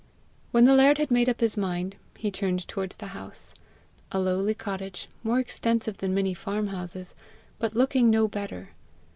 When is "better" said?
8.27-8.69